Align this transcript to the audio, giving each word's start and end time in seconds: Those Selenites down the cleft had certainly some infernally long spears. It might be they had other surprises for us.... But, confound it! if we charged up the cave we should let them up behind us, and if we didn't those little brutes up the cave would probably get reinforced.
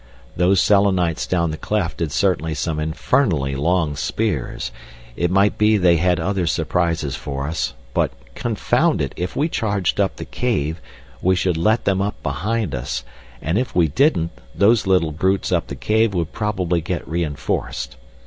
Those 0.35 0.59
Selenites 0.59 1.27
down 1.27 1.51
the 1.51 1.57
cleft 1.57 1.99
had 1.99 2.11
certainly 2.11 2.55
some 2.55 2.79
infernally 2.79 3.55
long 3.55 3.95
spears. 3.95 4.71
It 5.15 5.29
might 5.29 5.59
be 5.59 5.77
they 5.77 5.97
had 5.97 6.19
other 6.19 6.47
surprises 6.47 7.15
for 7.15 7.47
us.... 7.47 7.75
But, 7.93 8.11
confound 8.33 8.99
it! 8.99 9.13
if 9.15 9.35
we 9.35 9.47
charged 9.47 9.99
up 9.99 10.15
the 10.15 10.25
cave 10.25 10.81
we 11.21 11.35
should 11.35 11.55
let 11.55 11.85
them 11.85 12.01
up 12.01 12.15
behind 12.23 12.73
us, 12.73 13.03
and 13.43 13.59
if 13.59 13.75
we 13.75 13.89
didn't 13.89 14.31
those 14.55 14.87
little 14.87 15.11
brutes 15.11 15.51
up 15.51 15.67
the 15.67 15.75
cave 15.75 16.15
would 16.15 16.31
probably 16.31 16.81
get 16.81 17.07
reinforced. 17.07 17.95